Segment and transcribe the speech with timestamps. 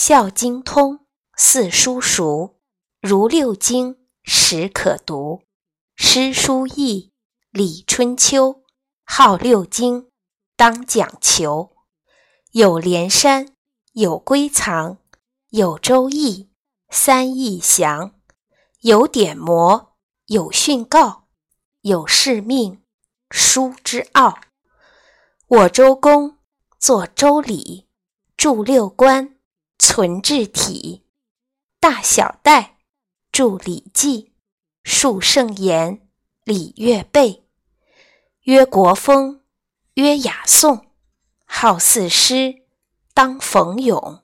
[0.00, 1.00] 孝经通，
[1.36, 2.54] 四书熟，
[3.00, 5.42] 如六经，始可读。
[5.96, 7.10] 诗书易，
[7.50, 8.62] 礼春秋，
[9.02, 10.08] 号六经，
[10.54, 11.72] 当讲求。
[12.52, 13.56] 有连山，
[13.94, 14.98] 有归藏，
[15.48, 16.48] 有周易，
[16.88, 18.14] 三易详。
[18.82, 19.88] 有典谟，
[20.26, 21.24] 有训告，
[21.80, 22.80] 有誓命，
[23.30, 24.38] 书之奥。
[25.48, 26.38] 我周公
[26.78, 27.88] 作周礼，
[28.36, 29.34] 著六官。
[29.90, 31.02] 存志体，
[31.80, 32.76] 大小戴，
[33.32, 34.24] 著《礼记》，
[34.84, 36.06] 述圣言，
[36.44, 37.46] 礼乐备，
[38.42, 39.40] 曰国风，
[39.94, 40.88] 曰雅颂，
[41.46, 42.66] 号四诗，
[43.14, 44.22] 当讽咏。